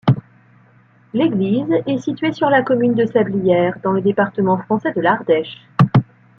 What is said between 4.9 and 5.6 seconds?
de l'Ardèche.